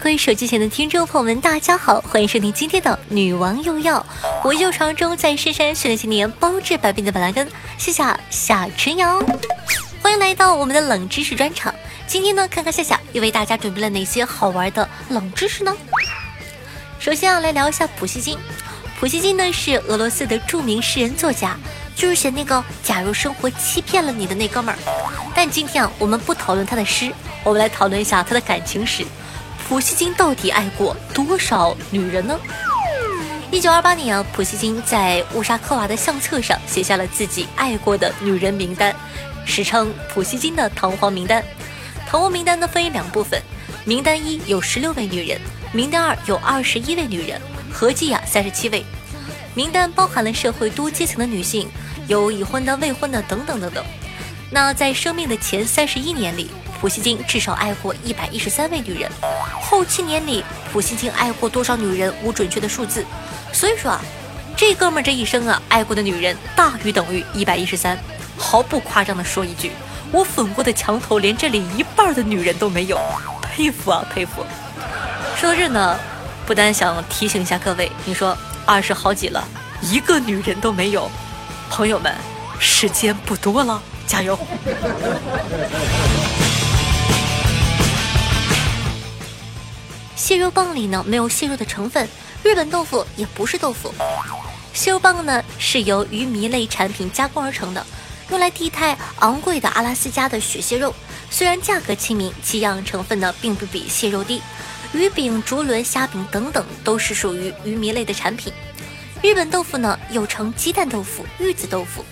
[0.00, 3.98] 各位手机前的听众朋友们，大家好，欢迎收听今天的《女王用药》，
[4.44, 9.20] 我又长中在深山训练千年，包治百病的板蓝根，谢谢夏春瑶，
[10.00, 11.74] 欢迎来到我们的冷知识专场。
[12.06, 15.76] 今天呢，看看夏夏又为大家准备了哪些好玩的冷知识呢？
[17.00, 18.38] 首先啊，来聊一下普希金。
[19.00, 21.56] 普希金呢是俄罗斯的著名诗人作家，
[21.96, 22.54] 就是写那个
[22.84, 24.78] 《假如生活欺骗了你》的那哥们儿。
[25.34, 27.12] 但今天啊，我们不讨论他的诗，
[27.42, 29.04] 我们来讨论一下他的感情史。
[29.68, 32.40] 普希金到底爱过多少女人呢？
[33.50, 38.96] 一九二八年啊，普希金在乌沙科娃的相册上写下了自己爱过的女人名单，
[39.44, 41.44] 史称普希金的唐皇名单。
[42.06, 43.42] 唐皇名单呢分为两部分，
[43.84, 45.38] 名单一有十六位女人，
[45.70, 47.38] 名单二有二十一位女人，
[47.70, 48.82] 合计呀三十七位。
[49.54, 51.68] 名单包含了社会多阶层的女性，
[52.06, 53.84] 有已婚的、未婚的等等等等。
[54.50, 56.50] 那在生命的前三十一年里。
[56.80, 59.10] 普希金至少爱过一百一十三位女人，
[59.60, 63.04] 后七年里，普希金爱过多少女人无准确的数字，
[63.52, 64.00] 所以说啊，
[64.56, 67.98] 这哥们这一生啊，爱过的女人大于等于一百一十三。
[68.40, 69.72] 毫不夸张的说一句，
[70.12, 72.96] 我粉过的墙头连这里一半的女人都没有，
[73.42, 74.46] 佩服啊佩服。
[75.36, 75.98] 说到这呢，
[76.46, 79.42] 不单想提醒一下各位，你说二十好几了，
[79.82, 81.10] 一个女人都没有，
[81.68, 82.14] 朋友们，
[82.60, 84.38] 时间不多了，加油。
[90.18, 92.06] 蟹肉棒里呢没有蟹肉的成分，
[92.42, 93.94] 日本豆腐也不是豆腐。
[94.74, 97.86] 蟹肉棒呢是由鱼糜类产品加工而成的，
[98.28, 100.92] 用来替代昂贵的阿拉斯加的雪蟹肉。
[101.30, 104.42] 虽然价格亲民，其营养成分呢并不比蟹肉低。
[104.92, 108.52] 鱼饼、竹轮、虾饼等等都是属于鱼糜类的产品。
[109.22, 112.04] 日本豆腐呢又称鸡蛋豆腐、玉子豆腐，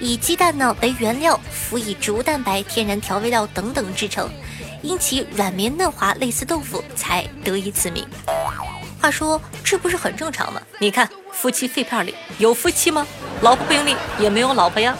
[0.00, 4.30] 以鸡蛋呢为原料，辅以植物蛋白、天然调味料等等制成。
[4.82, 8.06] 因其软绵嫩滑，类似豆腐，才得以此名。
[9.00, 10.60] 话说，这不是很正常吗？
[10.78, 13.06] 你看，夫妻肺片里有夫妻吗？
[13.40, 14.96] 老婆饼里也没有老婆呀。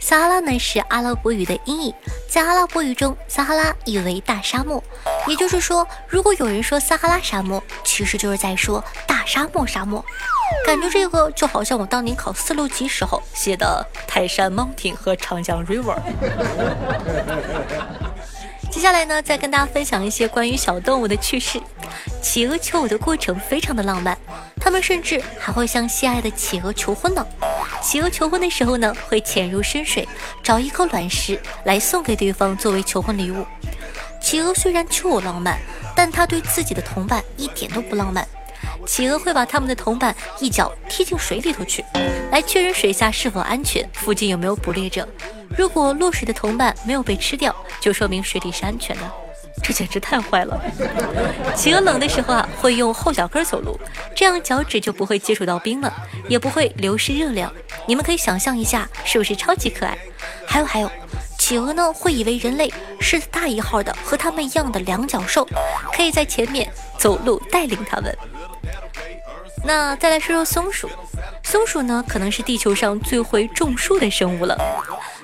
[0.00, 1.94] 撒哈拉呢是阿拉伯语的音译，
[2.32, 4.82] 在阿拉伯语中，撒哈拉意为大沙漠。
[5.26, 10.02] 也就是说，如果有人说撒哈拉沙漠，其实就是在说大沙漠沙漠。
[10.64, 15.98] 感觉这个就好像我当年考四六级时候写的泰山 Mountain 和长江 River。
[18.72, 21.60] 接下来呢，再跟大家分享一些关于小动物的趣事。
[22.22, 24.16] 企鹅求偶的过程非常的浪漫，
[24.58, 27.26] 它们甚至还会向心爱的企鹅求婚呢。
[27.82, 30.08] 企鹅求婚的时候呢，会潜入深水，
[30.42, 33.44] 找一颗卵石来送给对方作为求婚礼物。
[34.20, 35.58] 企鹅虽然求偶浪漫，
[35.96, 38.26] 但它对自己的同伴一点都不浪漫。
[38.86, 41.84] 企鹅会把他们的同伴一脚踢进水里头去，
[42.30, 45.06] 来确认水下是否安全，附近有没有捕猎者。
[45.58, 49.02] 如果落水的同伴没有被吃掉，就说明水里是安全的。
[49.62, 50.60] 这简直太坏了！
[51.54, 53.78] 企鹅冷的时候啊，会用后脚跟走路，
[54.14, 55.92] 这样脚趾就不会接触到冰了，
[56.28, 57.52] 也不会流失热量。
[57.86, 59.96] 你们可以想象一下，是不是超级可爱？
[60.46, 60.90] 还有还有，
[61.38, 65.46] 企鹅呢会以为人类是大一号的和它们一样的两脚兽，
[65.92, 68.16] 可以在前面走路带领它们。
[69.64, 70.90] 那再来说说松鼠，
[71.44, 74.58] 松鼠呢可能是地球上最会种树的生物了，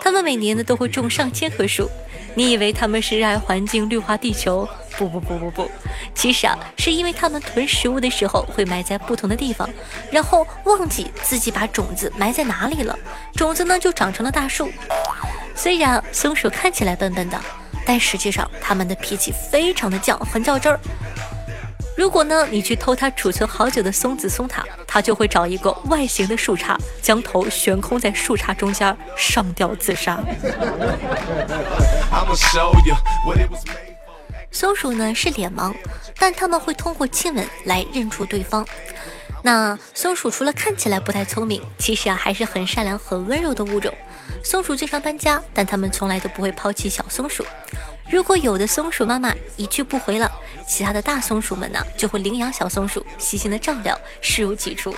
[0.00, 1.88] 它们每年呢都会种上千棵树。
[2.34, 4.68] 你以为它们是热爱环境、绿化地球？
[4.96, 5.70] 不不不不不，
[6.14, 9.68] 其实啊，是因为它们囤食物的时候会埋在不同的地方，
[10.08, 12.96] 然后忘记自己把种子埋在哪里了，
[13.34, 14.70] 种子呢就长成了大树。
[15.56, 17.40] 虽然松鼠看起来笨笨的，
[17.84, 20.78] 但实际上它们的脾气非常的犟，很较真儿。
[21.96, 30.18] 如果呢，你去偷它储存好久的松子松塔，它就会找一个外形的树杈，将头悬空在树杈中间上吊自杀。
[34.50, 35.74] 松鼠呢是脸盲，
[36.18, 38.66] 但它们会通过亲吻来认出对方。
[39.42, 43.92] 那松鼠除了看起来不太聪明，其实啊还是很善良、很温柔的物种。
[44.42, 47.44] 松鼠经常搬家，但它们从来都不会抛弃小松鼠。
[48.10, 50.30] 如果有的松鼠妈妈一去不回了，
[50.66, 54.94] 其他的大松鼠们呢就会领养小松鼠，细心的照料，视如己出。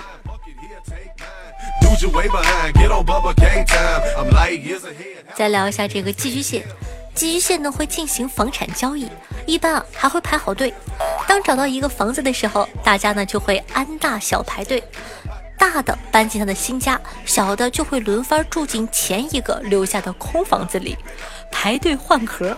[5.34, 6.66] 再聊一下这个寄居蟹，
[7.14, 9.08] 寄居蟹呢会进行房产交易，
[9.46, 10.74] 一般啊还会排好队。
[11.26, 14.82] 当找到一个房子的时候，大家呢就会按大小排队。
[15.58, 20.96] 大的搬进他的新家，小的就会轮番住进前一个留下的空房子里，
[21.50, 22.56] 排队换壳。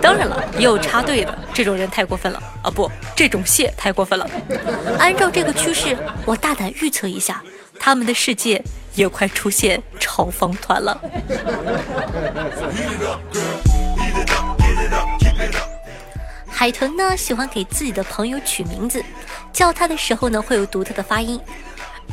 [0.00, 2.70] 当然了，也有插队的，这种人太过分了啊！
[2.70, 4.28] 不，这种蟹太过分了。
[4.98, 7.42] 按照这个趋势，我大胆预测一下，
[7.78, 8.62] 他们的世界
[8.94, 11.00] 也快出现超房团了。
[16.48, 19.02] 海豚呢，喜欢给自己的朋友取名字，
[19.52, 21.40] 叫他的时候呢，会有独特的发音。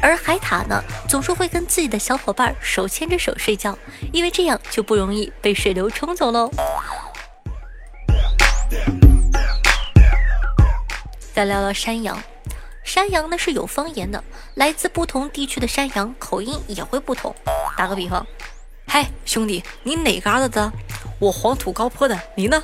[0.01, 3.77] 而海獭呢，总是会跟自己的小伙伴手牵着手睡觉，
[4.13, 6.51] 因为这样就不容易被水流冲走喽。
[11.33, 12.21] 再聊聊山羊，
[12.83, 14.23] 山羊呢是有方言的，
[14.55, 17.35] 来自不同地区的山羊口音也会不同。
[17.75, 18.25] 打个比方，
[18.87, 20.71] 嗨，兄弟，你哪嘎达的？
[21.19, 22.61] 我黄土高坡的，你呢？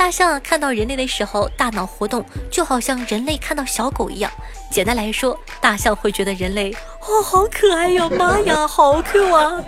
[0.00, 4.32] 大象看到人类的时候，大脑活动就好像人类看到小狗一样。
[4.70, 9.62] 简单来说，大象会觉得人类哦好可爱呀，妈呀，好 Q 啊！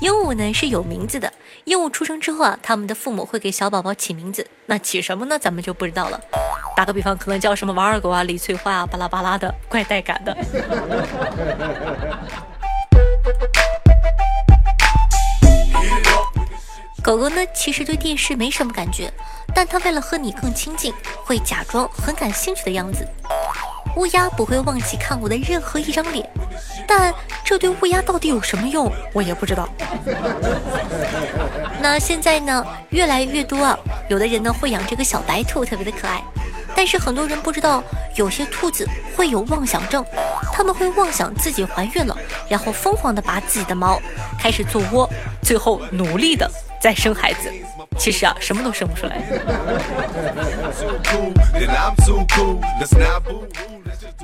[0.00, 1.30] 鹦鹉呢是有名字的，
[1.64, 5.38] 鹦鹉出生之后啊，他们的父母会给小宝宝起名字，那起什么呢？
[5.38, 6.18] 咱们就不知道了。
[6.74, 10.34] 打个比方，可能叫什么王二狗啊、李翠花啊，巴拉巴拉的，怪带感的。
[17.12, 19.12] 狗狗呢，其实对电视没什么感觉，
[19.54, 20.94] 但它为了和你更亲近，
[21.26, 23.06] 会假装很感兴趣的样子。
[23.96, 26.26] 乌鸦不会忘记看我的任何一张脸，
[26.88, 27.12] 但
[27.44, 29.68] 这对乌鸦到底有什么用，我也不知道。
[31.82, 36.22] 那现在呢，越来越多啊，有的人呢会养这个小白兔，特别的可爱。
[36.74, 37.84] 但是很多人不知道，
[38.16, 40.02] 有些兔子会有妄想症，
[40.50, 42.16] 他们会妄想自己怀孕了，
[42.48, 44.00] 然后疯狂的拔自己的毛，
[44.40, 45.06] 开始做窝，
[45.42, 46.50] 最后努力的。
[46.82, 47.48] 再生孩子，
[47.96, 49.20] 其实啊，什么都生不出来。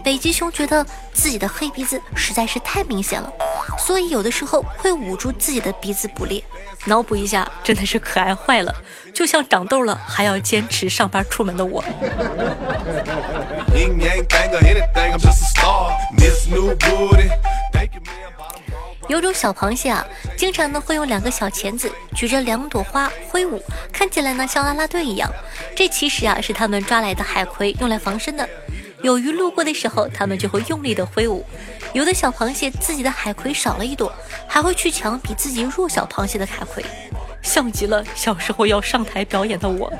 [0.02, 3.32] 北极熊觉得自己的黑鼻子实在是太明显了，
[3.78, 6.42] 所以有的时候会捂住自己的鼻子捕猎。
[6.84, 8.74] 脑补一下，真的是可爱坏了，
[9.14, 11.84] 就像长痘了还要坚持上班出门的我。
[19.08, 20.06] 有种小螃蟹啊，
[20.36, 23.60] 经常呢会用两个小钳子举着两朵花挥舞，
[23.90, 25.30] 看起来呢像拉拉队一样。
[25.74, 28.48] 这其实啊是他们抓来的海葵用来防身的。
[29.00, 31.44] 有鱼路过的时候，他们就会用力的挥舞。
[31.94, 34.12] 有的小螃蟹自己的海葵少了一朵，
[34.46, 36.84] 还会去抢比自己弱小螃蟹的海葵，
[37.40, 39.90] 像极了小时候要上台表演的我。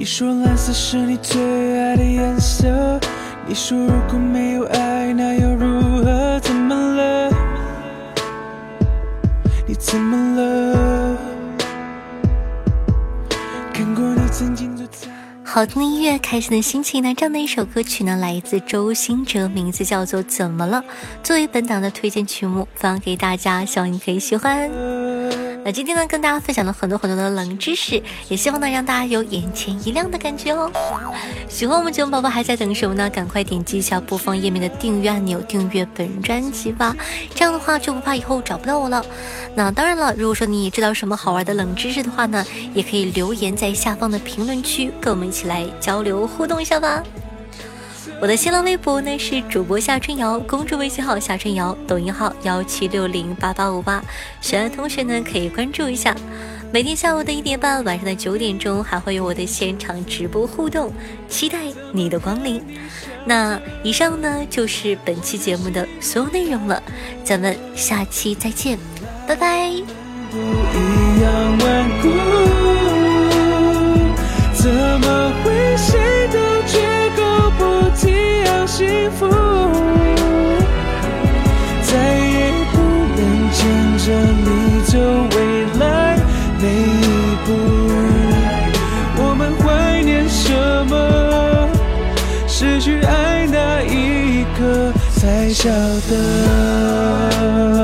[0.00, 2.98] 你说蓝色是你最爱的颜色。
[3.46, 6.40] 你说如果没有爱，那又如何？
[6.40, 7.30] 怎么了？
[9.66, 11.18] 你怎么了？
[13.74, 15.08] 看过你曾经坐在。
[15.44, 17.02] 好听的音乐，开心的心情。
[17.02, 20.78] 那这样的一首歌曲呢，来自周兴哲，名字叫做《怎么了》，
[21.22, 24.70] 作为本档的推荐曲目，放给大家，希望你可以喜欢。
[25.62, 30.70] 那今天呢，跟大家分享了很多很多的冷知识，也希望呢让大家有眼前一亮的感觉哦。
[31.48, 33.10] 喜欢我们节目宝宝还在等什么呢？
[33.10, 36.96] 赶快点击一下播放页面的订阅按钮，订阅本专辑吧。
[37.34, 39.04] 这样的话就不怕以后找不到我了。
[39.54, 47.02] 那当然了，如果说你知道什么好玩的冷知识的话呢，也可以留言在下方的评论区，跟我们一起来交流互动一下吧。
[48.20, 54.02] 我的新浪微博呢是主播夏春瑶，公众微信号夏春瑶，抖音号幺七六零八八五八，
[54.40, 56.14] 喜欢的同学呢可以关注一下。
[56.72, 60.92] 每天下午的一点半，晚上的九点钟还会有我的现场直播互动，
[61.28, 61.58] 期待
[61.92, 62.62] 你的光临。
[63.24, 66.82] 那以上呢就是本期节目的所有内容了，
[67.24, 68.78] 咱们下期再见，
[69.26, 69.72] 拜拜。
[70.30, 71.58] 不一样
[95.50, 95.68] 才晓
[96.08, 97.79] 得。